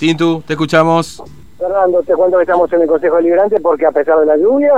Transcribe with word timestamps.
Tintu, 0.00 0.42
te 0.46 0.54
escuchamos. 0.54 1.22
Fernando, 1.58 2.02
te 2.02 2.14
cuento 2.14 2.38
que 2.38 2.44
estamos 2.44 2.72
en 2.72 2.80
el 2.80 2.88
Consejo 2.88 3.16
Deliberante 3.16 3.60
porque 3.60 3.84
a 3.84 3.90
pesar 3.92 4.18
de 4.20 4.24
la 4.26 4.36
lluvia, 4.38 4.72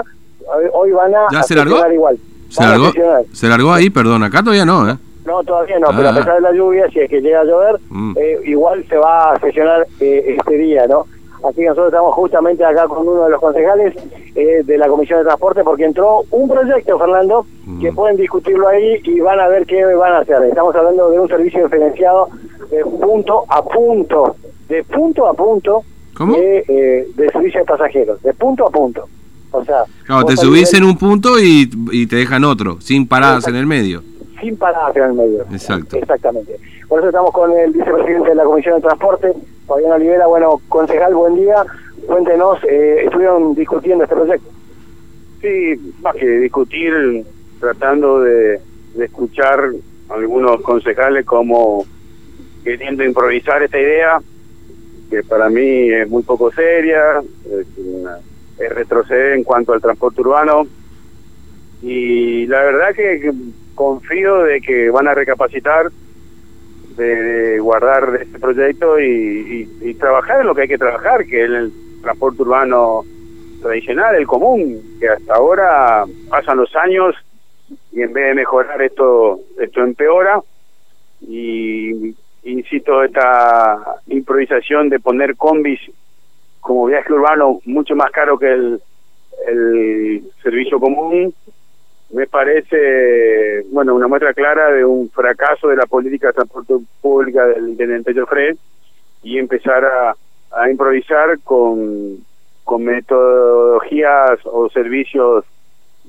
hoy- 0.72 0.90
van 0.90 1.14
a, 1.14 1.26
¿Ya 1.30 1.42
se 1.44 1.54
largó? 1.54 1.76
igual. 1.92 2.18
¿Se 2.48 2.62
largó, 2.64 2.86
sesionar. 2.86 3.22
se 3.32 3.46
largó 3.48 3.72
ahí? 3.72 3.88
Perdón, 3.88 4.24
acá 4.24 4.40
todavía 4.40 4.64
no, 4.64 4.90
¿eh? 4.90 4.96
No, 5.24 5.42
todavía 5.44 5.78
no, 5.78 5.86
pero 5.96 6.08
Ah. 6.08 6.10
a 6.10 6.14
pesar 6.16 6.34
de 6.34 6.40
la 6.40 6.52
lluvia, 6.52 6.88
si 6.92 6.98
es 6.98 7.08
que 7.08 7.20
llega 7.20 7.40
a 7.42 7.44
llover, 7.44 7.76
Mm. 7.88 8.14
eh, 8.18 8.40
igual 8.46 8.84
se 8.88 8.96
va 8.96 9.32
a 9.32 9.38
sesionar 9.38 9.86
eh, 10.00 10.34
este 10.36 10.54
día, 10.58 10.86
¿no? 10.88 11.06
Así 11.44 11.56
que 11.60 11.66
nosotros 11.66 11.92
estamos 11.92 12.14
justamente 12.14 12.64
acá 12.64 12.86
con 12.88 13.06
uno 13.06 13.24
de 13.24 13.30
los 13.30 13.40
concejales 13.40 13.94
eh, 14.34 14.62
de 14.64 14.78
la 14.78 14.88
Comisión 14.88 15.20
de 15.20 15.24
Transporte 15.26 15.62
porque 15.62 15.84
entró 15.84 16.22
un 16.30 16.48
proyecto, 16.48 16.98
Fernando, 16.98 17.46
que 17.80 17.92
Mm. 17.92 17.94
pueden 17.94 18.16
discutirlo 18.16 18.66
ahí 18.66 19.00
y 19.04 19.20
van 19.20 19.38
a 19.38 19.46
ver 19.48 19.66
qué 19.66 19.84
van 19.94 20.14
a 20.14 20.18
hacer. 20.18 20.42
Estamos 20.44 20.74
hablando 20.74 21.10
de 21.10 21.20
un 21.20 21.28
servicio 21.28 21.62
diferenciado 21.64 22.28
de 22.70 22.82
punto 22.84 23.44
a 23.48 23.62
punto, 23.62 24.36
de 24.72 24.82
punto 24.84 25.26
a 25.28 25.34
punto 25.34 25.82
¿Cómo? 26.14 26.34
De, 26.36 26.64
eh, 26.68 27.08
de 27.14 27.28
servicio 27.30 27.60
de 27.60 27.66
pasajeros, 27.66 28.22
de 28.22 28.32
punto 28.34 28.66
a 28.66 28.70
punto. 28.70 29.06
O 29.50 29.62
sea, 29.64 29.84
Claro, 30.06 30.24
te 30.24 30.36
subís 30.36 30.72
en 30.74 30.84
un 30.84 30.96
punto 30.96 31.38
y, 31.38 31.70
y 31.90 32.06
te 32.06 32.16
dejan 32.16 32.44
otro, 32.44 32.80
sin 32.80 33.06
paradas 33.06 33.46
en 33.48 33.56
el 33.56 33.66
medio. 33.66 34.02
sin 34.40 34.56
paradas 34.56 34.96
en 34.96 35.02
el 35.04 35.12
medio. 35.14 35.42
Exacto. 35.52 35.96
Exactamente. 35.96 36.56
Por 36.88 36.98
eso 37.00 37.08
estamos 37.08 37.32
con 37.32 37.50
el 37.52 37.70
vicepresidente 37.72 38.30
de 38.30 38.34
la 38.34 38.44
Comisión 38.44 38.76
de 38.76 38.80
Transporte, 38.82 39.32
Fabián 39.66 39.92
Olivera. 39.92 40.26
Bueno, 40.26 40.60
concejal, 40.68 41.14
buen 41.14 41.36
día. 41.36 41.64
Cuéntenos, 42.06 42.58
eh, 42.64 43.04
estuvieron 43.04 43.54
discutiendo 43.54 44.04
este 44.04 44.16
proyecto. 44.16 44.48
Sí, 45.40 45.92
más 46.02 46.14
que 46.16 46.26
discutir, 46.26 46.92
tratando 47.60 48.20
de, 48.20 48.60
de 48.94 49.04
escuchar 49.04 49.70
algunos 50.08 50.60
concejales 50.62 51.24
como 51.24 51.84
queriendo 52.64 53.02
improvisar 53.04 53.62
esta 53.62 53.78
idea, 53.78 54.20
que 55.12 55.22
para 55.22 55.50
mí 55.50 55.92
es 55.92 56.08
muy 56.08 56.22
poco 56.22 56.50
seria, 56.50 57.20
es, 57.20 57.66
una- 57.76 58.18
retroceder 58.58 59.32
en 59.34 59.44
cuanto 59.44 59.74
al 59.74 59.82
transporte 59.82 60.22
urbano. 60.22 60.66
Y 61.82 62.46
la 62.46 62.62
verdad 62.62 62.94
que, 62.94 63.30
confío 63.74 64.44
de 64.44 64.60
que 64.60 64.88
van 64.88 65.08
a 65.08 65.14
recapacitar, 65.14 65.90
de, 66.96 67.58
guardar 67.58 68.20
este 68.22 68.38
proyecto 68.38 68.98
y 69.00 69.96
trabajar 69.98 70.40
en 70.40 70.46
lo 70.46 70.54
que 70.54 70.62
hay 70.62 70.68
que 70.68 70.78
trabajar, 70.78 71.26
que 71.26 71.44
es 71.44 71.50
el 71.50 71.72
transporte 72.00 72.42
urbano 72.42 73.02
tradicional, 73.60 74.14
el 74.14 74.26
común, 74.26 74.80
que 74.98 75.08
hasta 75.08 75.34
ahora 75.34 76.04
pasan 76.30 76.58
los 76.58 76.74
años 76.76 77.14
y 77.92 78.00
en 78.02 78.12
vez 78.12 78.28
de 78.28 78.34
mejorar 78.34 78.80
esto, 78.80 79.40
esto 79.60 79.82
empeora. 79.82 80.40
Y 81.20 82.14
insisto, 82.44 83.02
esta 83.02 83.96
improvisación 84.08 84.88
de 84.88 85.00
poner 85.00 85.36
combis 85.36 85.80
como 86.60 86.86
viaje 86.86 87.12
urbano 87.12 87.60
mucho 87.64 87.96
más 87.96 88.10
caro 88.10 88.38
que 88.38 88.52
el, 88.52 88.80
el 89.46 90.22
servicio 90.42 90.78
común, 90.78 91.34
me 92.12 92.26
parece, 92.26 93.64
bueno, 93.70 93.94
una 93.94 94.06
muestra 94.06 94.34
clara 94.34 94.70
de 94.70 94.84
un 94.84 95.08
fracaso 95.10 95.68
de 95.68 95.76
la 95.76 95.86
política 95.86 96.28
de 96.28 96.34
transporte 96.34 96.74
pública 97.00 97.46
del 97.46 97.70
intendente 97.70 98.14
Joffre 98.14 98.56
y 99.22 99.38
empezar 99.38 99.84
a, 99.84 100.70
improvisar 100.70 101.40
con, 101.40 102.18
con 102.64 102.84
metodologías 102.84 104.38
o 104.44 104.68
servicios 104.68 105.46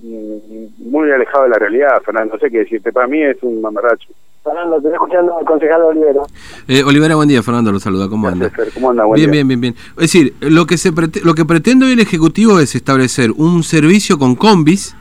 mm, 0.02 0.90
muy 0.90 1.10
alejados 1.10 1.46
de 1.46 1.52
la 1.52 1.60
realidad, 1.60 2.02
Fernando. 2.02 2.34
No 2.34 2.40
sé 2.40 2.52
qué 2.52 2.60
decirte, 2.60 2.92
para 2.92 3.08
mí 3.08 3.24
es 3.24 3.42
un 3.42 3.62
mamarracho. 3.62 4.10
Fernando, 4.44 4.74
te 4.82 4.88
estoy 4.90 4.94
escuchando 4.94 5.38
al 5.40 5.46
concejal 5.46 5.82
Olivera. 5.84 6.22
Eh, 6.68 6.84
Olivera, 6.84 7.16
buen 7.16 7.30
día, 7.30 7.42
Fernando, 7.42 7.72
lo 7.72 7.80
saluda, 7.80 8.10
¿cómo 8.10 8.28
anda? 8.28 8.52
¿Cómo 8.74 8.90
anda? 8.92 9.06
Buen 9.06 9.16
Bien, 9.18 9.32
día. 9.32 9.44
bien, 9.44 9.48
bien, 9.48 9.62
bien. 9.62 9.76
Es 9.96 10.02
decir, 10.12 10.34
lo 10.42 10.66
que, 10.66 10.78
se 10.78 10.92
prete- 10.94 11.22
lo 11.24 11.34
que 11.34 11.46
pretende 11.46 11.86
hoy 11.86 11.94
el 11.94 12.00
Ejecutivo 12.02 12.60
es 12.60 12.76
establecer 12.76 13.32
un 13.32 13.64
servicio 13.64 14.20
con 14.20 14.36
combis 14.36 14.96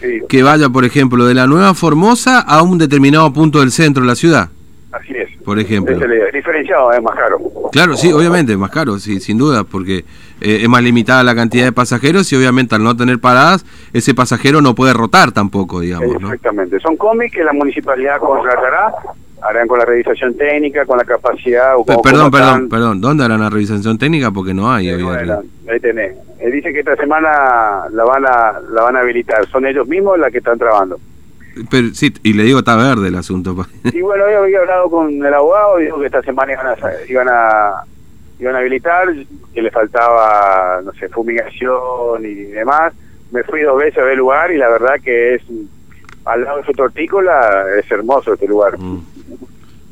Sí, 0.00 0.20
que 0.28 0.42
vaya, 0.44 0.68
por 0.68 0.84
ejemplo, 0.84 1.24
de 1.26 1.34
la 1.34 1.46
Nueva 1.46 1.74
Formosa 1.74 2.40
a 2.40 2.62
un 2.62 2.78
determinado 2.78 3.32
punto 3.32 3.60
del 3.60 3.70
centro 3.72 4.02
de 4.02 4.08
la 4.08 4.14
ciudad, 4.16 4.48
así 4.92 5.12
es. 5.12 5.27
Por 5.48 5.58
ejemplo. 5.58 5.96
Es 5.96 6.02
idea. 6.02 6.26
Diferenciado, 6.30 6.92
es 6.92 7.02
más 7.02 7.16
caro. 7.16 7.38
Claro, 7.72 7.96
sí, 7.96 8.12
obviamente, 8.12 8.54
más 8.58 8.70
caro, 8.70 8.98
sí, 8.98 9.18
sin 9.18 9.38
duda, 9.38 9.64
porque 9.64 10.04
eh, 10.42 10.58
es 10.60 10.68
más 10.68 10.82
limitada 10.82 11.24
la 11.24 11.34
cantidad 11.34 11.64
de 11.64 11.72
pasajeros 11.72 12.30
y 12.30 12.36
obviamente 12.36 12.74
al 12.74 12.82
no 12.84 12.94
tener 12.94 13.18
paradas, 13.18 13.64
ese 13.94 14.12
pasajero 14.12 14.60
no 14.60 14.74
puede 14.74 14.92
rotar 14.92 15.32
tampoco, 15.32 15.80
digamos, 15.80 16.20
¿no? 16.20 16.28
Exactamente. 16.28 16.78
Son 16.80 16.98
cómics 16.98 17.32
que 17.34 17.44
la 17.44 17.54
municipalidad 17.54 18.18
contratará, 18.18 18.92
harán 19.40 19.66
con 19.66 19.78
la 19.78 19.86
revisación 19.86 20.36
técnica, 20.36 20.84
con 20.84 20.98
la 20.98 21.04
capacidad. 21.04 21.76
o 21.76 21.84
como- 21.86 22.02
perdón, 22.02 22.30
perdón, 22.30 22.48
están. 22.48 22.68
perdón, 22.68 23.00
¿dónde 23.00 23.24
harán 23.24 23.40
la 23.40 23.48
revisación 23.48 23.96
técnica? 23.96 24.30
Porque 24.30 24.52
no 24.52 24.70
hay, 24.70 24.90
en 24.90 25.02
bueno, 25.02 25.40
ahí 25.72 25.80
tenés. 25.80 26.12
Eh, 26.40 26.50
dice 26.50 26.74
que 26.74 26.80
esta 26.80 26.94
semana 26.96 27.88
la 27.90 28.04
van 28.04 28.26
a 28.26 28.60
la 28.70 28.82
van 28.82 28.96
a 28.96 29.00
habilitar. 29.00 29.46
Son 29.46 29.64
ellos 29.64 29.88
mismos 29.88 30.18
las 30.18 30.30
que 30.30 30.38
están 30.38 30.58
trabajando. 30.58 30.98
Pero, 31.70 31.88
sí, 31.94 32.12
y 32.22 32.32
le 32.32 32.44
digo, 32.44 32.60
está 32.60 32.76
verde 32.76 33.08
el 33.08 33.16
asunto. 33.16 33.56
pa. 33.56 33.66
Y 33.92 34.00
bueno, 34.00 34.24
hoy 34.24 34.34
había 34.34 34.60
hablado 34.60 34.90
con 34.90 35.24
el 35.24 35.34
abogado, 35.34 35.78
dijo 35.78 36.00
que 36.00 36.06
esta 36.06 36.22
semana 36.22 36.52
iban 36.52 36.66
a, 36.66 36.76
iban 37.08 37.28
a, 37.30 37.84
iban 38.38 38.54
a 38.54 38.58
habilitar, 38.58 39.08
que 39.54 39.62
le 39.62 39.70
faltaba, 39.70 40.80
no 40.84 40.92
sé, 40.94 41.08
fumigación 41.08 42.24
y 42.24 42.34
demás. 42.34 42.92
Me 43.30 43.42
fui 43.44 43.62
dos 43.62 43.78
veces 43.78 43.98
a 43.98 44.02
ver 44.02 44.12
el 44.12 44.18
lugar 44.18 44.50
y 44.52 44.56
la 44.56 44.68
verdad 44.68 44.94
que 45.02 45.34
es, 45.34 45.42
al 46.24 46.44
lado 46.44 46.58
de 46.58 46.64
su 46.64 46.72
tortícola, 46.72 47.66
es 47.78 47.90
hermoso 47.90 48.34
este 48.34 48.46
lugar. 48.46 48.78
Mm. 48.78 49.00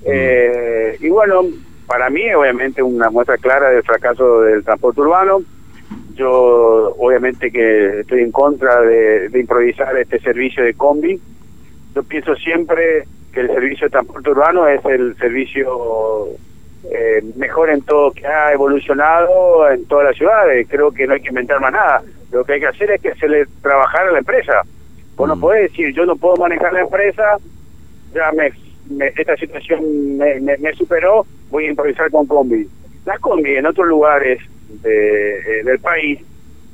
Eh, 0.04 0.96
y 1.00 1.08
bueno, 1.08 1.42
para 1.86 2.10
mí 2.10 2.32
obviamente 2.32 2.82
una 2.82 3.10
muestra 3.10 3.36
clara 3.38 3.70
del 3.70 3.82
fracaso 3.82 4.42
del 4.42 4.64
transporte 4.64 5.00
urbano. 5.00 5.42
Yo 6.14 6.94
obviamente 6.98 7.50
que 7.50 8.00
estoy 8.00 8.20
en 8.20 8.32
contra 8.32 8.80
de, 8.80 9.28
de 9.28 9.40
improvisar 9.40 9.96
este 9.98 10.18
servicio 10.20 10.64
de 10.64 10.74
combi. 10.74 11.20
Yo 11.96 12.02
pienso 12.02 12.36
siempre 12.36 13.04
que 13.32 13.40
el 13.40 13.48
servicio 13.48 13.86
de 13.86 13.90
transporte 13.92 14.28
urbano 14.30 14.68
es 14.68 14.84
el 14.84 15.16
servicio 15.16 16.26
eh, 16.92 17.22
mejor 17.36 17.70
en 17.70 17.80
todo 17.80 18.10
que 18.12 18.26
ha 18.26 18.52
evolucionado 18.52 19.70
en 19.70 19.86
todas 19.86 20.08
las 20.08 20.16
ciudades. 20.16 20.66
Creo 20.68 20.92
que 20.92 21.06
no 21.06 21.14
hay 21.14 21.22
que 21.22 21.30
inventar 21.30 21.58
más 21.58 21.72
nada. 21.72 22.02
Lo 22.32 22.44
que 22.44 22.52
hay 22.52 22.60
que 22.60 22.66
hacer 22.66 22.90
es 22.90 23.00
que 23.00 23.14
se 23.14 23.26
le 23.26 23.46
trabajar 23.62 24.08
a 24.08 24.12
la 24.12 24.18
empresa. 24.18 24.60
Vos 25.16 25.26
no 25.26 25.36
Mm. 25.36 25.40
podés 25.40 25.62
decir, 25.70 25.94
yo 25.94 26.04
no 26.04 26.16
puedo 26.16 26.36
manejar 26.36 26.70
la 26.74 26.82
empresa, 26.82 27.38
ya 28.14 28.30
me, 28.32 28.52
me- 28.90 29.12
esta 29.16 29.34
situación 29.36 30.18
me, 30.18 30.38
me- 30.40 30.58
me 30.58 30.72
superó, 30.74 31.24
voy 31.48 31.64
a 31.64 31.70
improvisar 31.70 32.10
con 32.10 32.26
combi. 32.26 32.68
Las 33.06 33.18
combi 33.20 33.56
en 33.56 33.64
otros 33.64 33.86
lugares 33.88 34.38
de- 34.82 35.38
eh, 35.38 35.64
del 35.64 35.78
país 35.78 36.20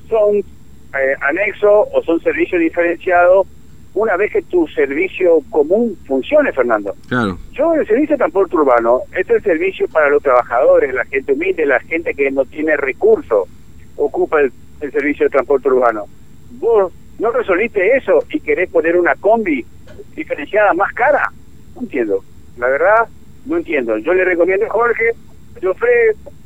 son 0.09 0.38
eh, 0.38 1.15
anexo 1.21 1.87
o 1.93 2.03
son 2.03 2.21
servicios 2.22 2.61
diferenciados 2.61 3.47
una 3.95 4.17
vez 4.17 4.33
que 4.33 4.43
tu 4.43 4.67
servicio 4.69 5.41
común 5.51 5.97
funcione, 6.07 6.53
Fernando. 6.53 6.95
Claro. 7.09 7.39
Yo 7.53 7.75
el 7.75 7.87
servicio 7.87 8.15
de 8.15 8.19
transporte 8.19 8.57
urbano 8.57 9.01
es 9.17 9.29
el 9.29 9.43
servicio 9.43 9.87
para 9.89 10.09
los 10.09 10.23
trabajadores, 10.23 10.95
la 10.95 11.05
gente 11.05 11.33
humilde, 11.33 11.67
la 11.67 11.81
gente 11.81 12.15
que 12.15 12.31
no 12.31 12.45
tiene 12.45 12.77
recursos, 12.77 13.49
ocupa 13.97 14.41
el, 14.41 14.53
el 14.81 14.93
servicio 14.93 15.27
de 15.27 15.31
transporte 15.31 15.69
urbano. 15.69 16.07
Vos 16.53 16.93
no 17.19 17.31
resolviste 17.31 17.97
eso 17.97 18.25
y 18.31 18.41
querés 18.41 18.71
poner 18.71 18.97
una 18.97 19.15
combi 19.17 19.65
diferenciada 20.15 20.73
más 20.75 20.93
cara. 20.95 21.31
No 21.75 21.83
entiendo. 21.83 22.25
La 22.59 22.69
verdad, 22.69 23.09
no 23.47 23.57
entiendo. 23.57 23.99
Yo 23.99 24.15
le 24.15 24.25
recomiendo 24.25 24.67
a 24.67 24.71
Jorge, 24.71 25.11
yo 25.61 25.75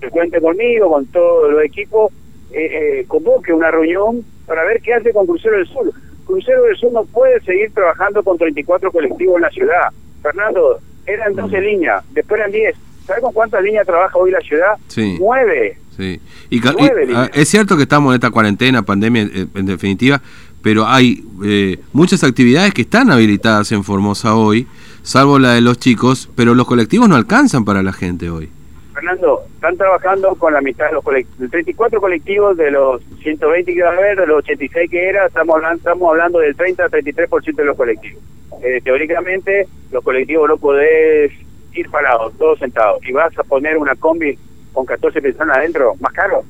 que 0.00 0.10
cuente 0.10 0.40
conmigo, 0.40 0.90
con 0.90 1.06
todo 1.06 1.48
el 1.48 1.64
equipo, 1.64 2.10
eh, 2.52 3.00
eh, 3.00 3.04
convoque 3.08 3.52
una 3.52 3.70
reunión 3.70 4.24
para 4.46 4.64
ver 4.64 4.80
qué 4.80 4.94
hace 4.94 5.12
con 5.12 5.26
Crucero 5.26 5.56
del 5.56 5.66
Sur. 5.66 5.92
Crucero 6.26 6.62
del 6.64 6.76
Sur 6.76 6.92
no 6.92 7.04
puede 7.04 7.40
seguir 7.42 7.70
trabajando 7.72 8.22
con 8.22 8.36
34 8.36 8.90
colectivos 8.92 9.36
en 9.36 9.42
la 9.42 9.50
ciudad. 9.50 9.88
Fernando, 10.22 10.78
eran 11.06 11.34
12 11.34 11.60
líneas, 11.60 12.04
después 12.12 12.40
eran 12.40 12.52
10. 12.52 12.74
¿Sabes 13.06 13.22
con 13.22 13.32
cuántas 13.32 13.62
líneas 13.62 13.86
trabaja 13.86 14.18
hoy 14.18 14.32
la 14.32 14.40
ciudad? 14.40 14.74
Sí. 14.88 15.16
Nueve. 15.20 15.78
Sí. 15.96 16.20
Y, 16.50 16.60
ca- 16.60 16.72
y, 16.72 16.76
Nueve 16.80 17.06
líneas. 17.06 17.30
es 17.32 17.48
cierto 17.48 17.76
que 17.76 17.84
estamos 17.84 18.10
en 18.10 18.16
esta 18.16 18.30
cuarentena, 18.30 18.82
pandemia, 18.82 19.22
eh, 19.22 19.46
en 19.54 19.66
definitiva, 19.66 20.20
pero 20.62 20.86
hay 20.86 21.22
eh, 21.44 21.78
muchas 21.92 22.24
actividades 22.24 22.74
que 22.74 22.82
están 22.82 23.10
habilitadas 23.12 23.70
en 23.70 23.84
Formosa 23.84 24.34
hoy, 24.34 24.66
salvo 25.04 25.38
la 25.38 25.52
de 25.54 25.60
los 25.60 25.78
chicos, 25.78 26.28
pero 26.34 26.56
los 26.56 26.66
colectivos 26.66 27.08
no 27.08 27.14
alcanzan 27.14 27.64
para 27.64 27.84
la 27.84 27.92
gente 27.92 28.28
hoy. 28.28 28.50
Fernando, 28.96 29.42
están 29.54 29.76
trabajando 29.76 30.34
con 30.36 30.54
la 30.54 30.62
mitad 30.62 30.86
de 30.86 30.94
los 30.94 31.04
colectivos, 31.04 31.50
34 31.50 32.00
colectivos 32.00 32.56
de 32.56 32.70
los 32.70 33.02
120 33.22 33.74
que 33.74 33.82
va 33.82 33.90
a 33.90 33.92
haber, 33.92 34.18
de 34.18 34.26
los 34.26 34.38
86 34.38 34.90
que 34.90 35.08
era, 35.10 35.26
estamos 35.26 35.56
hablando, 35.56 35.76
estamos 35.76 36.10
hablando 36.10 36.38
del 36.38 36.56
30 36.56 36.82
a 36.82 36.88
33% 36.88 37.56
de 37.56 37.64
los 37.66 37.76
colectivos. 37.76 38.22
Eh, 38.62 38.80
teóricamente, 38.82 39.68
los 39.92 40.02
colectivos 40.02 40.48
no 40.48 40.56
podés 40.56 41.30
ir 41.74 41.90
parados, 41.90 42.32
todos 42.38 42.58
sentados, 42.58 43.06
y 43.06 43.12
vas 43.12 43.38
a 43.38 43.42
poner 43.42 43.76
una 43.76 43.94
combi 43.96 44.38
con 44.72 44.86
14 44.86 45.20
personas 45.20 45.58
adentro, 45.58 45.94
más 46.00 46.14
caro. 46.14 46.42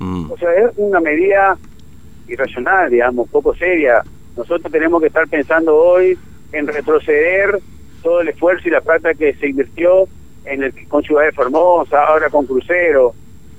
Mm. 0.00 0.32
O 0.32 0.36
sea, 0.36 0.52
es 0.52 0.72
una 0.78 0.98
medida 0.98 1.56
irracional, 2.26 2.90
digamos, 2.90 3.28
poco 3.28 3.54
seria. 3.54 4.02
Nosotros 4.36 4.72
tenemos 4.72 5.00
que 5.00 5.06
estar 5.06 5.28
pensando 5.28 5.76
hoy 5.76 6.18
en 6.50 6.66
retroceder 6.66 7.60
todo 8.02 8.20
el 8.20 8.30
esfuerzo 8.30 8.66
y 8.66 8.72
la 8.72 8.80
plata 8.80 9.14
que 9.14 9.34
se 9.34 9.46
invirtió 9.46 10.08
en 10.44 10.62
el, 10.62 10.88
con 10.88 11.02
Ciudad 11.02 11.24
de 11.24 11.32
Formosa, 11.32 12.04
ahora 12.04 12.30
con 12.30 12.46
Crucero. 12.46 13.14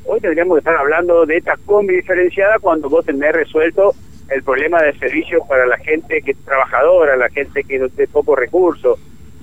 Hoy 0.06 0.20
tendríamos 0.20 0.56
que 0.56 0.60
estar 0.60 0.76
hablando 0.76 1.26
de 1.26 1.38
esta 1.38 1.56
combi 1.66 1.96
diferenciada 1.96 2.58
cuando 2.60 2.90
vos 2.90 3.06
tenés 3.06 3.34
resuelto 3.34 3.94
el 4.30 4.44
problema 4.44 4.82
de 4.82 4.98
servicio 4.98 5.40
para 5.48 5.66
la 5.66 5.78
gente 5.78 6.22
que 6.22 6.32
es 6.32 6.38
trabajadora, 6.46 7.16
la 7.16 7.30
gente 7.30 7.64
que 7.64 7.80
no 7.80 7.90
tiene 7.90 8.08
pocos 8.12 8.38
recursos. 8.38 9.00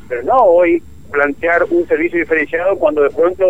Pero 0.09 0.23
no 0.23 0.37
hoy 0.37 0.83
plantear 1.11 1.65
un 1.71 1.87
servicio 1.87 2.19
diferenciado 2.19 2.77
cuando 2.77 3.03
de 3.03 3.11
pronto 3.11 3.45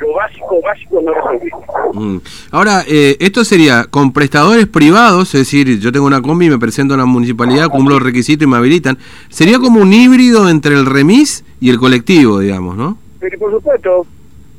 lo 0.00 0.14
básico, 0.14 0.60
básico 0.62 1.00
no 1.02 1.12
resolviste. 1.12 1.58
Mm. 1.94 2.18
Ahora, 2.52 2.84
eh, 2.86 3.16
esto 3.20 3.44
sería 3.44 3.84
con 3.84 4.12
prestadores 4.12 4.66
privados, 4.66 5.34
es 5.34 5.40
decir, 5.40 5.78
yo 5.80 5.90
tengo 5.92 6.06
una 6.06 6.22
combi, 6.22 6.48
me 6.48 6.58
presento 6.58 6.94
a 6.94 6.96
la 6.96 7.04
municipalidad, 7.04 7.68
cumplo 7.68 7.94
los 7.94 8.02
requisitos 8.02 8.44
y 8.44 8.50
me 8.50 8.56
habilitan. 8.56 8.98
Sería 9.28 9.58
como 9.58 9.80
un 9.80 9.92
híbrido 9.92 10.48
entre 10.48 10.74
el 10.74 10.86
remis 10.86 11.44
y 11.60 11.70
el 11.70 11.78
colectivo, 11.78 12.38
digamos, 12.38 12.76
¿no? 12.76 12.98
Pero 13.20 13.38
por 13.38 13.50
supuesto, 13.50 14.06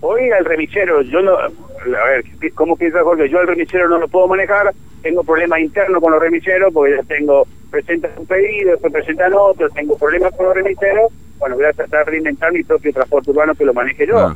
hoy 0.01 0.29
al 0.31 0.45
remisero, 0.45 1.01
yo 1.01 1.21
no, 1.21 1.37
a 1.37 2.09
ver, 2.09 2.23
¿cómo 2.55 2.75
piensa 2.75 3.03
Jorge? 3.03 3.29
Yo 3.29 3.39
al 3.39 3.47
remisero 3.47 3.87
no 3.89 3.99
lo 3.99 4.07
puedo 4.07 4.27
manejar, 4.27 4.73
tengo 5.01 5.23
problemas 5.23 5.59
internos 5.59 6.01
con 6.01 6.11
los 6.11 6.21
remiseros, 6.21 6.73
porque 6.73 6.95
ya 6.95 7.03
tengo, 7.03 7.45
presentan 7.71 8.11
un 8.17 8.25
pedido, 8.25 8.71
después 8.71 8.93
presentan 8.93 9.33
otro, 9.33 9.69
tengo 9.69 9.97
problemas 9.97 10.35
con 10.35 10.47
los 10.47 10.55
remiseros, 10.55 11.11
bueno, 11.37 11.55
voy 11.55 11.65
a 11.65 11.73
tratar 11.73 12.09
de 12.11 12.17
inventar 12.17 12.51
mi 12.51 12.63
propio 12.63 12.91
transporte 12.91 13.31
urbano 13.31 13.55
que 13.55 13.65
lo 13.65 13.73
maneje 13.73 14.05
yo. 14.05 14.19
Ah. 14.19 14.35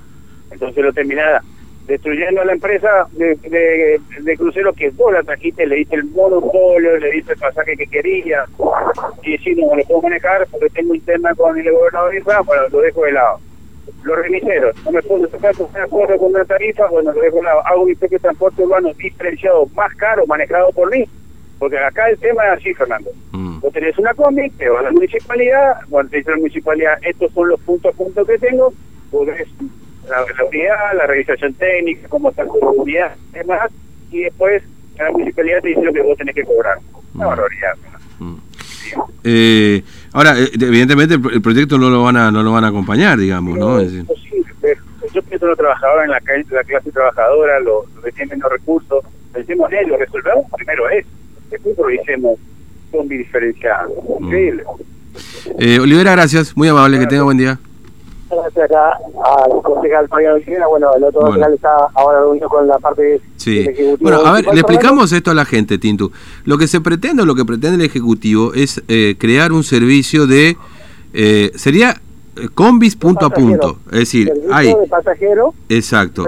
Entonces 0.51 0.83
lo 0.83 0.93
termina 0.93 1.41
destruyendo 1.87 2.41
a 2.41 2.45
la 2.45 2.53
empresa 2.53 3.07
de, 3.11 3.35
de, 3.35 3.99
de 4.21 4.37
cruceros 4.37 4.73
que 4.75 4.89
vos 4.91 5.11
la 5.11 5.21
trajiste, 5.23 5.65
le 5.65 5.77
diste 5.77 5.95
el 5.97 6.05
monopolio, 6.05 6.97
le 6.97 7.11
diste 7.11 7.33
el 7.33 7.39
pasaje 7.39 7.75
que 7.75 7.87
quería, 7.87 8.45
y 9.23 9.31
decís, 9.31 9.57
no, 9.57 9.75
lo 9.75 9.83
puedo 9.83 10.03
manejar 10.03 10.47
porque 10.49 10.69
tengo 10.69 10.95
interna 10.95 11.33
con 11.35 11.57
el 11.59 11.69
gobernador 11.69 12.15
y 12.15 12.21
bueno, 12.21 12.63
lo 12.71 12.79
dejo 12.79 13.03
de 13.03 13.11
lado. 13.11 13.39
Los 14.03 14.17
remiseros, 14.17 14.75
no 14.85 14.91
me 14.91 15.01
puedo 15.01 15.27
sacar 15.29 15.53
un 15.59 15.77
acuerdo 15.81 16.17
con 16.17 16.33
una 16.35 16.45
tarifa, 16.45 16.87
bueno, 16.87 17.11
lo 17.13 17.21
dejo 17.21 17.37
de 17.37 17.43
lado. 17.43 17.61
Hago 17.65 17.85
mi 17.85 17.95
propio 17.95 18.19
transporte 18.19 18.61
urbano 18.63 18.93
diferenciado, 18.93 19.65
más 19.75 19.93
caro, 19.95 20.25
manejado 20.27 20.71
por 20.71 20.89
mí. 20.91 21.05
Porque 21.59 21.77
acá 21.77 22.09
el 22.09 22.17
tema 22.19 22.45
es 22.47 22.59
así, 22.59 22.73
Fernando. 22.73 23.09
Mm. 23.31 23.59
Vos 23.61 23.71
tenés 23.73 23.97
una 23.97 24.13
combi, 24.13 24.49
te 24.51 24.67
vas 24.69 24.81
a 24.81 24.83
la 24.83 24.91
municipalidad, 24.91 25.75
bueno, 25.87 26.09
te 26.09 26.17
dice 26.17 26.31
la 26.31 26.37
municipalidad, 26.37 26.97
estos 27.01 27.31
son 27.33 27.47
los 27.49 27.59
puntos 27.61 27.93
a 27.93 27.97
puntos 27.97 28.27
que 28.27 28.37
tengo, 28.37 28.73
vos 29.11 29.25
ves 29.27 29.47
la, 30.09 30.17
la 30.37 30.45
unidad, 30.45 30.93
la 30.97 31.07
revisación 31.07 31.53
técnica, 31.53 32.07
cómo 32.09 32.29
está 32.29 32.43
tu 32.45 32.57
unidad, 32.57 33.15
demás, 33.31 33.71
y 34.11 34.23
después 34.23 34.61
la 34.97 35.11
municipalidad 35.11 35.61
te 35.61 35.69
dice 35.69 35.81
lo 35.83 35.93
que 35.93 36.01
vos 36.01 36.17
tenés 36.17 36.35
que 36.35 36.43
cobrar. 36.43 36.77
Una 37.15 37.25
Mm. 37.25 37.29
barbaridad. 37.29 37.73
Mm. 38.19 38.35
Eh, 39.23 39.83
ahora, 40.13 40.39
eh, 40.39 40.49
evidentemente 40.53 41.15
el, 41.15 41.21
pro- 41.21 41.31
el 41.31 41.41
proyecto 41.41 41.77
no 41.77 41.89
lo 41.89 42.03
van 42.03 42.15
a 42.17 42.31
no 42.31 42.41
lo 42.43 42.51
van 42.51 42.63
a 42.63 42.67
acompañar, 42.69 43.17
digamos, 43.17 43.57
¿no? 43.57 43.79
Es 43.79 43.91
decir. 43.91 44.05
Yo 45.13 45.21
pienso 45.23 45.45
en 45.45 45.49
los 45.49 45.57
trabajadores, 45.59 46.05
en 46.05 46.11
la, 46.11 46.21
ca- 46.21 46.55
la 46.55 46.63
clase 46.63 46.91
trabajadora, 46.91 47.59
los, 47.59 47.93
los 47.95 48.03
que 48.05 48.11
tienen 48.13 48.37
menos 48.39 48.51
recursos, 48.51 49.03
pensemos 49.33 49.71
en 49.71 49.85
ellos, 49.85 49.99
resolvemos 49.99 50.45
primero 50.57 50.89
eso, 50.89 51.07
después 51.51 51.75
revisemos 51.77 52.39
combi 52.91 53.17
diferenciada. 53.17 53.85
Mm. 54.19 54.23
Increíble. 54.25 54.63
eh, 55.59 55.79
Olivera, 55.79 56.13
gracias, 56.13 56.55
muy 56.57 56.67
amable, 56.69 56.97
que 56.99 57.05
tenga 57.07 57.23
buen 57.23 57.37
día. 57.37 57.59
Gracias 58.41 58.65
acá 58.65 58.97
al 59.25 59.61
concejal 59.61 60.07
Fabián 60.07 60.33
Olivera. 60.33 60.67
Bueno, 60.67 60.87
el 60.95 61.03
otro 61.03 61.21
Bueno. 61.21 61.33
concejal 61.35 61.53
está 61.53 61.69
ahora 61.95 62.19
reunido 62.21 62.49
con 62.49 62.67
la 62.67 62.77
parte 62.79 63.21
Sí. 63.37 63.65
Bueno, 63.99 64.19
a 64.25 64.31
ver, 64.33 64.45
le 64.53 64.59
explicamos 64.61 65.11
esto 65.11 65.31
a 65.31 65.33
la 65.33 65.45
gente, 65.45 65.77
Tintu. 65.77 66.11
Lo 66.45 66.57
que 66.57 66.67
se 66.67 66.81
pretende, 66.81 67.23
o 67.23 67.25
lo 67.25 67.35
que 67.35 67.45
pretende 67.45 67.75
el 67.75 67.89
Ejecutivo 67.89 68.53
es 68.53 68.81
eh, 68.87 69.15
crear 69.19 69.51
un 69.51 69.63
servicio 69.63 70.27
de... 70.27 70.57
eh, 71.13 71.51
sería 71.55 72.01
eh, 72.35 72.49
combis 72.53 72.95
punto 72.95 73.25
a 73.25 73.29
punto. 73.29 73.77
Es 73.91 73.99
decir, 73.99 74.27
Servicio 74.27 74.53
hay... 74.55 74.67
de 74.73 74.87
pasajero 74.87 75.53
Exacto. 75.69 76.27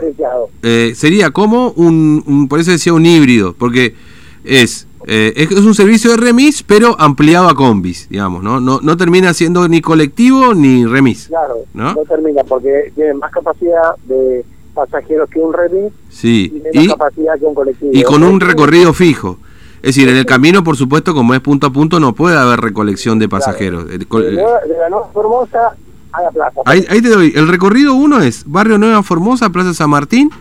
Eh, 0.61 0.93
sería 0.95 1.31
como 1.31 1.69
un, 1.71 2.23
un- 2.27 2.47
por 2.47 2.59
eso 2.59 2.71
decía 2.71 2.93
un 2.93 3.05
híbrido, 3.05 3.55
porque 3.57 3.95
es, 4.43 4.87
eh, 5.07 5.33
es, 5.35 5.51
es 5.51 5.59
un 5.63 5.75
servicio 5.75 6.11
de 6.11 6.17
remis, 6.17 6.63
pero 6.63 6.95
ampliado 6.99 7.47
a 7.47 7.55
combis, 7.55 8.07
digamos, 8.09 8.43
¿no? 8.43 8.59
No, 8.59 8.79
no 8.81 8.97
termina 8.97 9.33
siendo 9.33 9.67
ni 9.67 9.81
colectivo 9.81 10.53
ni 10.53 10.85
remis. 10.85 11.27
Claro, 11.27 11.55
¿No? 11.73 11.93
no, 11.93 12.01
termina 12.03 12.43
porque 12.43 12.91
tiene 12.95 13.13
más 13.15 13.31
capacidad 13.31 13.95
de 14.05 14.43
pasajeros 14.73 15.29
que 15.29 15.39
un 15.39 15.53
remis 15.53 15.91
y 15.93 16.15
Sí, 16.15 16.61
menos 16.63 16.83
y, 16.85 16.87
capacidad 16.89 17.39
que 17.39 17.45
un 17.45 17.53
colectivo. 17.55 17.91
y 17.93 18.03
con 18.03 18.23
un 18.23 18.39
recorrido 18.39 18.93
fijo. 18.93 19.37
Es 19.81 19.95
decir, 19.95 20.09
en 20.09 20.17
el 20.17 20.25
camino, 20.25 20.63
por 20.63 20.75
supuesto, 20.77 21.13
como 21.13 21.33
es 21.35 21.39
punto 21.41 21.67
a 21.67 21.69
punto, 21.71 21.99
no 21.99 22.13
puede 22.15 22.35
haber 22.37 22.59
recolección 22.59 23.19
de 23.19 23.29
pasajeros. 23.29 23.87
De, 23.87 23.99
Nueva- 23.99 24.59
de 24.67 24.77
la 24.79 24.89
Nueva 24.89 25.09
Formosa 25.13 25.75
a 26.11 26.21
la 26.23 26.31
plaza. 26.31 26.61
Ahí, 26.65 26.83
ahí 26.89 27.01
te 27.03 27.09
doy. 27.09 27.31
El 27.35 27.47
recorrido 27.47 27.93
uno 27.93 28.19
es 28.21 28.43
Barrio 28.47 28.79
Nueva 28.79 29.03
Formosa, 29.03 29.51
Plaza 29.51 29.73
San 29.75 29.91
Martín, 29.91 30.31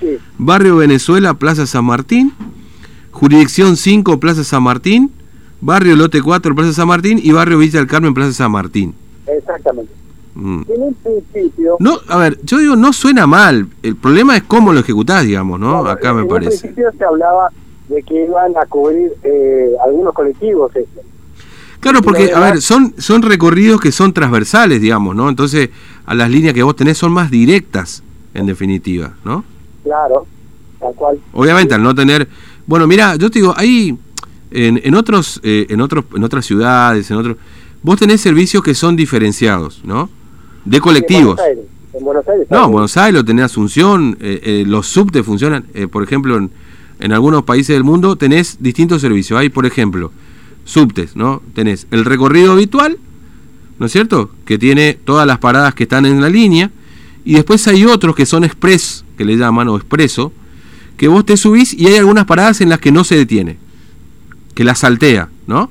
Sí, 0.00 0.18
Barrio 0.38 0.76
Venezuela, 0.76 1.32
Plaza 1.34 1.66
San 1.66 1.84
Martín, 1.86 2.34
Jurisdicción 3.12 3.76
5, 3.76 4.20
Plaza 4.20 4.44
San 4.44 4.62
Martín, 4.62 5.10
Barrio 5.60 5.96
Lote 5.96 6.22
4, 6.22 6.54
Plaza 6.54 6.72
San 6.72 6.88
Martín 6.88 7.20
y 7.22 7.32
Barrio 7.32 7.58
Villa 7.58 7.78
del 7.80 7.88
Carmen, 7.88 8.14
Plaza 8.14 8.32
San 8.32 8.52
Martín. 8.52 8.94
exactamente. 9.26 9.92
Mm. 10.34 10.62
En 10.68 10.82
un 10.82 10.94
principio... 10.94 11.76
No, 11.80 11.98
a 12.08 12.16
ver, 12.16 12.38
yo 12.44 12.58
digo, 12.58 12.76
no 12.76 12.92
suena 12.92 13.26
mal. 13.26 13.66
El 13.82 13.96
problema 13.96 14.36
es 14.36 14.44
cómo 14.44 14.72
lo 14.72 14.80
ejecutás, 14.80 15.24
digamos, 15.24 15.58
¿no? 15.58 15.78
Acá 15.86 16.14
me 16.14 16.22
en 16.22 16.28
parece. 16.28 16.54
un 16.54 16.60
principio 16.60 16.90
se 16.96 17.04
hablaba 17.04 17.50
de 17.88 18.02
que 18.04 18.24
iban 18.26 18.52
a 18.56 18.64
cubrir 18.66 19.12
eh, 19.24 19.70
algunos 19.84 20.14
colectivos. 20.14 20.74
eh. 20.76 20.86
Claro, 21.80 22.00
porque, 22.02 22.30
a 22.32 22.38
ver, 22.40 22.60
son, 22.62 22.94
son 22.98 23.22
recorridos 23.22 23.80
que 23.80 23.90
son 23.90 24.12
transversales, 24.12 24.80
digamos, 24.80 25.16
¿no? 25.16 25.28
Entonces, 25.28 25.70
a 26.06 26.14
las 26.14 26.30
líneas 26.30 26.54
que 26.54 26.62
vos 26.62 26.76
tenés 26.76 26.96
son 26.96 27.10
más 27.12 27.30
directas, 27.30 28.02
en 28.34 28.46
definitiva, 28.46 29.14
¿no? 29.24 29.44
Claro, 29.82 30.26
tal 30.78 30.94
cual. 30.94 31.18
Obviamente, 31.32 31.74
al 31.74 31.82
no 31.82 31.94
tener. 31.94 32.28
Bueno, 32.70 32.86
mira, 32.86 33.16
yo 33.16 33.28
te 33.32 33.40
digo, 33.40 33.52
ahí 33.56 33.98
en, 34.52 34.80
en 34.84 34.94
otros, 34.94 35.40
eh, 35.42 35.66
en 35.70 35.80
otros, 35.80 36.04
en 36.14 36.22
otras 36.22 36.46
ciudades, 36.46 37.10
en 37.10 37.16
otros, 37.16 37.36
vos 37.82 37.98
tenés 37.98 38.20
servicios 38.20 38.62
que 38.62 38.76
son 38.76 38.94
diferenciados, 38.94 39.80
¿no? 39.82 40.08
De 40.64 40.78
colectivos. 40.78 41.40
En 41.40 41.46
Buenos 41.46 41.48
Aires. 41.48 41.64
En 41.94 42.04
Buenos 42.04 42.28
Aires. 42.28 42.46
No, 42.48 42.66
en. 42.66 42.70
Buenos 42.70 42.96
Aires 42.96 43.14
lo 43.14 43.24
tenés 43.24 43.46
Asunción, 43.46 44.16
eh, 44.20 44.40
eh, 44.44 44.64
los 44.68 44.86
subtes 44.86 45.26
funcionan, 45.26 45.64
por 45.90 46.04
ejemplo, 46.04 46.36
en, 46.36 46.52
en 47.00 47.12
algunos 47.12 47.42
países 47.42 47.74
del 47.74 47.82
mundo 47.82 48.14
tenés 48.14 48.58
distintos 48.60 49.00
servicios. 49.00 49.40
Hay, 49.40 49.48
por 49.48 49.66
ejemplo, 49.66 50.12
subtes, 50.64 51.16
¿no? 51.16 51.42
Tenés 51.54 51.88
el 51.90 52.04
recorrido 52.04 52.52
habitual, 52.52 52.98
¿no 53.80 53.86
es 53.86 53.90
cierto? 53.90 54.30
Que 54.44 54.58
tiene 54.58 54.94
todas 54.94 55.26
las 55.26 55.38
paradas 55.38 55.74
que 55.74 55.82
están 55.82 56.06
en 56.06 56.20
la 56.20 56.28
línea, 56.28 56.70
y 57.24 57.34
después 57.34 57.66
hay 57.66 57.84
otros 57.84 58.14
que 58.14 58.26
son 58.26 58.44
express, 58.44 59.04
que 59.18 59.24
le 59.24 59.36
llaman, 59.36 59.66
o 59.66 59.76
expreso, 59.76 60.32
que 61.00 61.08
vos 61.08 61.24
te 61.24 61.38
subís 61.38 61.72
y 61.72 61.86
hay 61.86 61.96
algunas 61.96 62.26
paradas 62.26 62.60
en 62.60 62.68
las 62.68 62.78
que 62.78 62.92
no 62.92 63.04
se 63.04 63.16
detiene, 63.16 63.56
que 64.54 64.64
la 64.64 64.74
saltea, 64.74 65.30
¿no? 65.46 65.70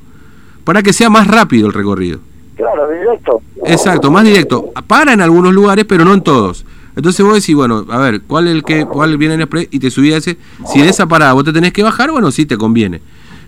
Para 0.63 0.81
que 0.81 0.91
sea 0.91 1.11
más 1.11 1.27
rápido 1.27 1.67
el 1.67 1.73
recorrido. 1.73 2.19
Claro, 2.55 2.89
directo. 2.89 3.39
Exacto, 3.63 4.09
más 4.09 4.23
directo. 4.23 4.71
Para 4.87 5.13
en 5.13 5.21
algunos 5.21 5.53
lugares, 5.53 5.85
pero 5.87 6.03
no 6.03 6.15
en 6.15 6.21
todos. 6.21 6.65
Entonces 6.95 7.23
vos 7.23 7.35
decís, 7.35 7.53
bueno, 7.53 7.85
a 7.91 7.99
ver, 7.99 8.21
¿cuál 8.23 8.47
es 8.47 8.55
el 8.55 8.63
que 8.63 8.87
cuál 8.87 9.19
viene 9.19 9.35
en 9.35 9.41
express? 9.41 9.67
Y 9.69 9.77
te 9.77 9.91
subís 9.91 10.15
a 10.15 10.17
ese. 10.17 10.37
Si 10.65 10.79
en 10.81 10.89
esa 10.89 11.05
parada 11.05 11.33
vos 11.33 11.43
te 11.43 11.53
tenés 11.53 11.73
que 11.73 11.83
bajar, 11.83 12.09
bueno, 12.09 12.31
sí 12.31 12.47
te 12.47 12.57
conviene. 12.57 12.99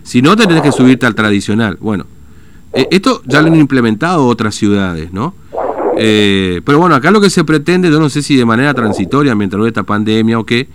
Si 0.04 0.22
no, 0.22 0.36
te 0.36 0.46
tenés 0.46 0.62
que 0.62 0.70
subirte 0.70 1.04
al 1.06 1.16
tradicional. 1.16 1.78
Bueno, 1.80 2.06
eh, 2.74 2.86
esto 2.92 3.22
ya 3.26 3.42
lo 3.42 3.48
han 3.48 3.56
implementado 3.56 4.24
otras 4.28 4.54
ciudades, 4.54 5.12
¿no? 5.12 5.34
Eh, 5.98 6.60
pero 6.64 6.78
bueno, 6.78 6.94
acá 6.94 7.10
lo 7.10 7.20
que 7.20 7.28
se 7.28 7.42
pretende, 7.42 7.90
yo 7.90 7.98
no 7.98 8.08
sé 8.08 8.22
si 8.22 8.36
de 8.36 8.44
manera 8.44 8.72
transitoria 8.72 9.34
mientras 9.34 9.58
dure 9.58 9.70
esta 9.70 9.82
pandemia 9.82 10.38
o 10.38 10.46
qué, 10.46 10.68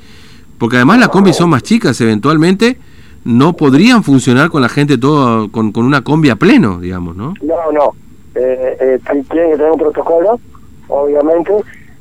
porque 0.57 0.77
además 0.77 0.99
las 0.99 1.09
combis 1.09 1.35
son 1.35 1.49
más 1.49 1.63
chicas, 1.63 1.99
eventualmente 2.01 2.77
no 3.23 3.53
podrían 3.53 4.03
funcionar 4.03 4.49
con 4.49 4.61
la 4.61 4.69
gente 4.69 4.97
todo, 4.97 5.51
con, 5.51 5.71
con 5.71 5.85
una 5.85 6.01
combi 6.01 6.29
a 6.29 6.35
pleno, 6.37 6.79
digamos, 6.79 7.15
¿no? 7.15 7.33
No, 7.41 7.71
no. 7.73 7.93
Eh, 8.35 8.77
eh, 8.79 8.99
tienen 9.05 9.23
que 9.51 9.57
tener 9.57 9.71
un 9.71 9.79
protocolo, 9.79 10.39
obviamente, 10.87 11.51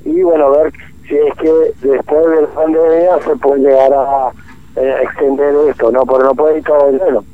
y 0.05 0.23
bueno, 0.23 0.51
ver 0.53 0.73
si 1.09 1.15
es 1.15 1.35
que 1.41 1.89
después 1.89 2.21
de 2.31 2.43
la 2.43 2.49
pandemia 2.49 3.11
se 3.25 3.37
puede 3.37 3.61
llegar 3.63 3.93
a 3.93 4.29
eh, 4.77 4.95
extender 5.05 5.55
esto, 5.71 5.91
¿no? 5.91 6.05
Porque 6.05 6.25
no 6.25 6.35
puede 6.35 6.59
ir 6.59 6.65
todo 6.65 6.89
el 6.91 6.99
lleno. 6.99 7.25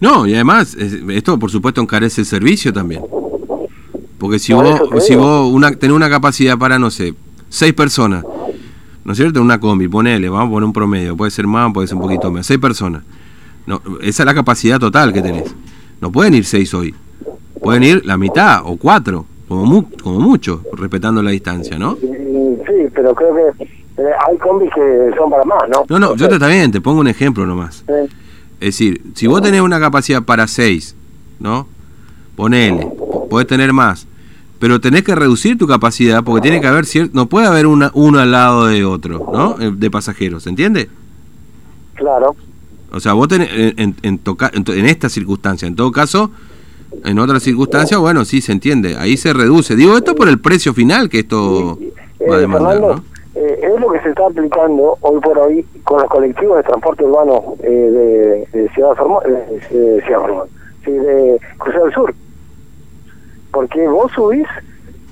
No, 0.00 0.26
y 0.26 0.34
además, 0.34 0.74
es- 0.74 0.98
esto 1.10 1.38
por 1.38 1.50
supuesto 1.50 1.80
encarece 1.80 2.20
el 2.20 2.26
servicio 2.26 2.72
también. 2.72 3.02
Porque 4.18 4.38
si 4.38 4.52
Por 4.52 4.90
vos, 4.90 5.04
si 5.04 5.16
vos 5.16 5.50
una, 5.52 5.72
tenés 5.72 5.96
una 5.96 6.08
capacidad 6.10 6.56
para, 6.58 6.78
no 6.78 6.90
sé, 6.90 7.14
seis 7.48 7.72
personas, 7.72 8.24
¿no 9.04 9.12
es 9.12 9.18
cierto? 9.18 9.40
Una 9.42 9.58
combi, 9.60 9.88
ponele, 9.88 10.28
vamos 10.28 10.48
a 10.48 10.50
poner 10.50 10.64
un 10.66 10.72
promedio, 10.72 11.16
puede 11.16 11.30
ser 11.30 11.46
más, 11.46 11.72
puede 11.72 11.88
ser 11.88 11.96
un 11.96 12.02
poquito 12.02 12.30
más, 12.30 12.46
seis 12.46 12.58
personas. 12.60 13.02
No, 13.66 13.80
esa 14.00 14.22
es 14.22 14.26
la 14.26 14.34
capacidad 14.34 14.78
total 14.78 15.12
que 15.12 15.22
tenés. 15.22 15.54
No 16.00 16.10
pueden 16.10 16.34
ir 16.34 16.44
seis 16.44 16.72
hoy. 16.74 16.94
Pueden 17.62 17.82
ir 17.84 18.04
la 18.04 18.16
mitad 18.16 18.62
o 18.64 18.76
cuatro, 18.76 19.24
como, 19.48 19.64
mu- 19.66 19.88
como 20.02 20.18
mucho, 20.18 20.62
respetando 20.72 21.22
la 21.22 21.30
distancia, 21.30 21.78
¿no? 21.78 21.94
Sí, 21.96 22.08
pero 22.94 23.14
creo 23.14 23.34
que 23.36 23.64
eh, 24.02 24.04
hay 24.28 24.36
combis 24.38 24.70
que 24.74 25.10
son 25.16 25.30
para 25.30 25.44
más, 25.44 25.62
¿no? 25.70 25.84
No, 25.88 25.98
no, 25.98 26.16
yo 26.16 26.28
te, 26.28 26.34
está 26.34 26.48
bien, 26.48 26.72
te 26.72 26.80
pongo 26.80 27.00
un 27.00 27.08
ejemplo 27.08 27.46
nomás. 27.46 27.84
Eh, 27.88 28.08
Es 28.58 28.66
decir, 28.78 29.00
si 29.14 29.26
vos 29.28 29.42
tenés 29.42 29.60
una 29.60 29.78
capacidad 29.78 30.22
para 30.24 30.46
6, 30.48 30.96
¿no? 31.38 31.66
Ponele, 32.36 32.86
po- 32.86 33.28
podés 33.28 33.46
tener 33.46 33.72
más. 33.72 34.06
Pero 34.62 34.80
tenés 34.80 35.02
que 35.02 35.16
reducir 35.16 35.58
tu 35.58 35.66
capacidad 35.66 36.22
porque 36.22 36.40
tiene 36.40 36.60
que 36.60 36.68
haber 36.68 36.86
cierto, 36.86 37.10
no 37.14 37.26
puede 37.26 37.48
haber 37.48 37.66
una, 37.66 37.90
uno 37.94 38.20
al 38.20 38.30
lado 38.30 38.66
de 38.66 38.84
otro, 38.84 39.28
¿no? 39.32 39.56
Eh, 39.60 39.72
De 39.74 39.90
pasajeros, 39.90 40.46
¿entiende? 40.46 40.88
Claro. 41.94 42.36
O 42.92 43.00
sea, 43.00 43.14
vos 43.14 43.26
tenés, 43.26 43.48
en, 43.52 43.74
en, 43.76 43.96
en 44.02 44.18
toca- 44.18 44.52
en 44.54 44.86
esta 44.86 45.08
circunstancia, 45.08 45.66
en 45.66 45.74
todo 45.74 45.90
caso, 45.90 46.30
en 47.04 47.18
otras 47.18 47.42
circunstancias, 47.42 47.98
bueno, 47.98 48.24
sí, 48.24 48.40
se 48.40 48.52
entiende, 48.52 48.96
ahí 48.96 49.16
se 49.16 49.32
reduce. 49.32 49.74
Digo 49.74 49.96
esto 49.96 50.14
por 50.14 50.28
el 50.28 50.38
precio 50.38 50.72
final 50.72 51.08
que 51.08 51.18
esto 51.20 51.76
Eh, 52.20 52.28
va 52.30 52.36
a 52.36 52.38
demandar, 52.38 52.72
Fernando, 52.74 52.96
¿no? 52.96 53.40
eh, 53.40 53.60
es 53.74 53.80
lo 53.80 53.90
que 53.90 54.00
se 54.00 54.10
está 54.10 54.26
aplicando 54.28 54.96
hoy 55.00 55.20
por 55.20 55.38
hoy 55.38 55.66
con 55.82 56.02
los 56.02 56.08
colectivos 56.08 56.58
de 56.58 56.62
transporte 56.62 57.02
urbano 57.04 57.56
eh, 57.64 58.46
de, 58.52 58.58
de 58.60 58.68
Ciudad 58.74 58.94
Formosa, 58.94 59.26
de 59.26 60.02
Ciudad 60.06 60.20
Formosa, 60.20 60.50
sí, 60.84 60.90
de 60.92 61.00
del 61.02 61.10
Sur. 61.10 61.21
Porque 63.62 63.86
vos 63.86 64.10
subís 64.10 64.48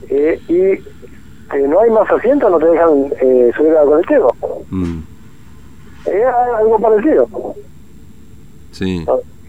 eh, 0.09 0.41
y 0.49 0.61
eh, 0.61 1.69
no 1.69 1.79
hay 1.79 1.91
más 1.91 2.11
asientos, 2.11 2.51
no 2.51 2.59
te 2.59 2.67
dejan 2.67 3.13
eh, 3.21 3.53
subir 3.57 3.77
al 3.77 3.87
colectivo. 3.87 4.35
Mm, 4.71 4.99
Es 6.07 6.27
algo 6.59 6.79
parecido. 6.81 7.29
sí. 8.73 9.07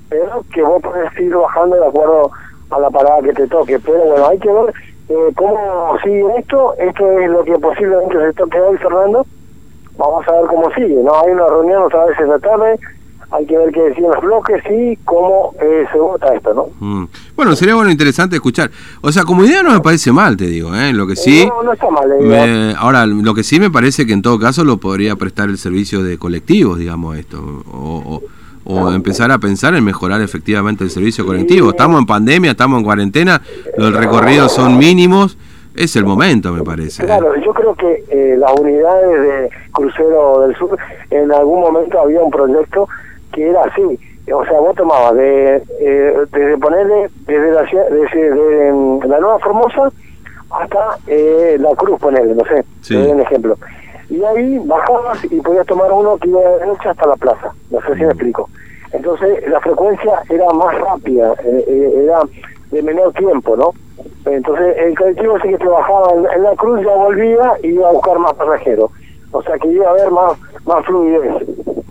Pero 0.09 0.43
que 0.53 0.61
vos 0.61 0.81
podés 0.83 1.17
ir 1.19 1.33
bajando 1.33 1.77
de 1.77 1.87
acuerdo 1.87 2.29
a 2.69 2.79
la 2.79 2.89
parada 2.91 3.21
que 3.23 3.33
te 3.33 3.47
toque. 3.47 3.79
Pero 3.79 3.97
bueno, 4.03 4.27
hay 4.27 4.37
que 4.37 4.51
ver 4.51 4.73
eh, 5.09 5.33
cómo 5.35 5.97
sigue 6.03 6.25
esto. 6.37 6.75
Esto 6.77 7.19
es 7.19 7.29
lo 7.31 7.43
que 7.43 7.53
posiblemente 7.53 8.19
se 8.19 8.33
toque 8.33 8.59
hoy, 8.59 8.77
Fernando. 8.77 9.25
Vamos 9.97 10.27
a 10.27 10.31
ver 10.33 10.45
cómo 10.47 10.69
sigue. 10.75 11.01
no 11.01 11.17
Hay 11.21 11.31
una 11.31 11.47
reunión 11.47 11.83
otra 11.83 12.05
vez 12.05 12.19
en 12.19 12.27
la 12.29 12.39
tarde. 12.39 12.77
Hay 13.33 13.45
que 13.45 13.57
ver 13.57 13.71
qué 13.71 13.81
deciden 13.83 14.11
los 14.11 14.21
bloques 14.21 14.61
y 14.69 14.97
cómo 15.05 15.53
eh, 15.61 15.85
se 15.91 15.97
vota 15.97 16.33
esto, 16.35 16.53
¿no? 16.53 16.65
Mm. 16.79 17.05
Bueno, 17.35 17.55
sería 17.55 17.75
bueno 17.75 17.89
interesante 17.89 18.35
escuchar. 18.35 18.69
O 19.01 19.11
sea, 19.11 19.23
como 19.23 19.45
idea 19.45 19.63
no 19.63 19.71
me 19.71 19.79
parece 19.79 20.11
mal, 20.11 20.35
te 20.35 20.47
digo, 20.47 20.75
¿eh? 20.75 20.91
Lo 20.91 21.07
que 21.07 21.15
sí... 21.15 21.45
No, 21.47 21.63
no 21.63 21.71
está 21.73 21.89
mal. 21.89 22.09
me- 22.19 22.75
ahora, 22.77 23.05
lo 23.05 23.33
que 23.33 23.43
sí 23.43 23.59
me 23.59 23.69
parece 23.71 24.05
que 24.05 24.11
en 24.13 24.21
todo 24.21 24.37
caso 24.37 24.65
lo 24.65 24.77
podría 24.77 25.15
prestar 25.15 25.47
el 25.49 25.57
servicio 25.57 26.03
de 26.03 26.17
colectivos, 26.17 26.77
digamos, 26.77 27.17
esto. 27.17 27.39
O, 27.71 28.03
o- 28.17 28.21
o 28.63 28.91
empezar 28.91 29.31
a 29.31 29.39
pensar 29.39 29.73
en 29.75 29.83
mejorar 29.83 30.21
efectivamente 30.21 30.83
el 30.83 30.91
servicio 30.91 31.25
colectivo. 31.25 31.71
Estamos 31.71 31.99
en 31.99 32.05
pandemia, 32.05 32.51
estamos 32.51 32.77
en 32.79 32.83
cuarentena, 32.85 33.41
los 33.77 33.91
recorridos 33.93 34.51
son 34.53 34.77
mínimos. 34.77 35.37
Es 35.73 35.95
el 35.95 36.03
momento, 36.05 36.51
me 36.53 36.63
parece. 36.63 37.01
¿eh? 37.01 37.05
Claro, 37.05 37.33
yo 37.43 37.53
creo 37.53 37.73
que 37.75 38.03
eh, 38.09 38.35
las 38.37 38.51
unidades 38.59 39.21
de 39.21 39.49
crucero 39.71 40.41
del 40.45 40.55
sur, 40.57 40.77
en 41.09 41.31
algún 41.31 41.61
momento 41.61 41.97
había 42.01 42.21
un 42.21 42.29
proyecto 42.29 42.87
que 43.31 43.49
era 43.49 43.61
así. 43.63 43.99
O 44.31 44.45
sea, 44.45 44.59
vos 44.59 44.75
tomabas 44.75 45.15
de, 45.15 45.55
eh, 45.79 46.13
desde 46.31 46.57
ponerle 46.57 47.09
desde 47.25 47.51
la, 47.51 47.63
desde, 47.63 48.29
de, 48.31 48.71
mm, 48.71 48.99
la 49.05 49.19
Nueva 49.19 49.39
Formosa 49.39 49.89
hasta 50.51 50.97
eh, 51.07 51.57
la 51.59 51.71
Cruz, 51.75 51.99
ponerle, 51.99 52.35
no 52.35 52.43
sé, 52.45 52.63
Sí. 52.81 52.95
doy 52.95 53.11
un 53.11 53.21
ejemplo. 53.21 53.57
Y 54.09 54.23
ahí 54.23 54.59
bajabas 54.65 55.23
y 55.25 55.39
podías 55.41 55.65
tomar 55.65 55.91
uno 55.91 56.17
que 56.17 56.27
iba 56.29 56.41
de 56.41 56.59
derecha 56.59 56.91
hasta 56.91 57.07
la 57.07 57.15
plaza. 57.15 57.53
No 57.71 57.79
sé 57.81 57.93
si 57.95 58.01
me 58.01 58.07
explico. 58.07 58.49
Entonces 58.93 59.47
la 59.49 59.59
frecuencia 59.61 60.21
era 60.29 60.45
más 60.53 60.77
rápida, 60.79 61.33
eh, 61.45 61.63
eh, 61.67 62.03
era 62.05 62.19
de 62.71 62.81
menor 62.83 63.13
tiempo, 63.13 63.55
¿no? 63.55 63.71
Entonces 64.25 64.75
el 64.77 64.97
colectivo 64.97 65.39
sí 65.41 65.49
que 65.49 65.57
te 65.57 65.67
bajaba 65.67 66.13
en, 66.13 66.25
en 66.35 66.43
la 66.43 66.55
cruz, 66.55 66.81
ya 66.83 66.93
volvía 66.95 67.53
y 67.63 67.67
iba 67.69 67.87
a 67.89 67.93
buscar 67.93 68.19
más 68.19 68.33
pasajeros. 68.33 68.91
O 69.31 69.41
sea 69.43 69.57
que 69.57 69.69
iba 69.69 69.87
a 69.87 69.91
haber 69.91 70.11
más, 70.11 70.33
más 70.65 70.85
fluidez. 70.85 71.43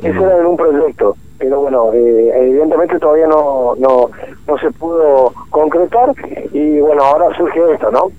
Eso 0.03 0.27
era 0.27 0.39
en 0.39 0.47
un 0.47 0.57
proyecto. 0.57 1.17
Pero 1.41 1.63
bueno, 1.63 1.91
eh, 1.95 2.33
evidentemente 2.37 2.99
todavía 2.99 3.27
no, 3.27 3.75
no, 3.79 4.11
no 4.47 4.59
se 4.59 4.71
pudo 4.73 5.33
concretar 5.49 6.13
y 6.53 6.81
bueno, 6.81 7.03
ahora 7.03 7.35
surge 7.35 7.59
esto, 7.73 7.91
¿no? 7.91 8.13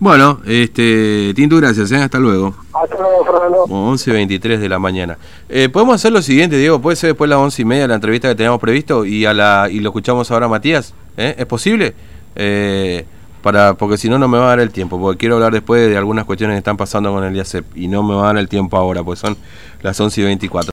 Bueno, 0.00 0.40
este, 0.44 1.32
Tinto, 1.36 1.56
gracias, 1.56 1.92
¿eh? 1.92 1.96
hasta 1.98 2.18
luego. 2.18 2.52
Hasta 2.72 2.96
luego, 2.98 3.24
Fernando. 3.24 3.58
Como 3.68 3.92
11.23 3.92 4.58
de 4.58 4.68
la 4.68 4.80
mañana. 4.80 5.16
Eh, 5.48 5.68
Podemos 5.68 5.94
hacer 5.94 6.10
lo 6.10 6.20
siguiente, 6.20 6.56
Diego, 6.56 6.80
puede 6.80 6.96
ser 6.96 7.10
después 7.10 7.28
de 7.30 7.36
las 7.36 7.44
11 7.44 7.62
y 7.62 7.64
media 7.64 7.86
la 7.86 7.94
entrevista 7.94 8.28
que 8.28 8.34
teníamos 8.34 8.60
previsto 8.60 9.04
y 9.04 9.24
a 9.24 9.32
la 9.32 9.68
y 9.70 9.78
lo 9.78 9.90
escuchamos 9.90 10.28
ahora 10.32 10.46
a 10.46 10.48
Matías. 10.48 10.94
¿Eh? 11.16 11.36
¿Es 11.38 11.46
posible? 11.46 11.94
Eh, 12.34 13.04
para 13.44 13.74
Porque 13.74 13.98
si 13.98 14.08
no, 14.08 14.18
no 14.18 14.26
me 14.26 14.38
va 14.38 14.46
a 14.46 14.48
dar 14.48 14.60
el 14.60 14.70
tiempo, 14.70 14.98
porque 14.98 15.18
quiero 15.18 15.34
hablar 15.34 15.52
después 15.52 15.86
de 15.86 15.96
algunas 15.98 16.24
cuestiones 16.24 16.54
que 16.54 16.58
están 16.58 16.78
pasando 16.78 17.12
con 17.12 17.22
el 17.24 17.36
IACEP 17.36 17.76
y 17.76 17.88
no 17.88 18.02
me 18.02 18.14
va 18.14 18.22
a 18.22 18.26
dar 18.28 18.38
el 18.38 18.48
tiempo 18.48 18.78
ahora, 18.78 19.04
pues 19.04 19.18
son 19.18 19.36
las 19.82 20.00
11 20.00 20.22
y 20.22 20.24
24. 20.24 20.62